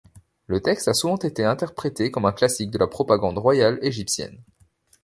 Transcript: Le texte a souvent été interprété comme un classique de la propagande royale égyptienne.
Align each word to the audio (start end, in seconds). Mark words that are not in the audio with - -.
Le 0.47 0.63
texte 0.63 0.87
a 0.87 0.95
souvent 0.95 1.17
été 1.19 1.45
interprété 1.45 2.09
comme 2.09 2.25
un 2.25 2.31
classique 2.31 2.71
de 2.71 2.79
la 2.79 2.87
propagande 2.87 3.37
royale 3.37 3.77
égyptienne. 3.83 4.41